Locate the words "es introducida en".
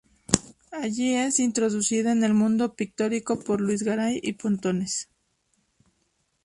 1.13-2.23